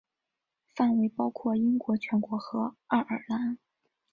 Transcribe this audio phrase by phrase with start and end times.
[0.73, 3.59] 范围包括英国全国和爱尔兰。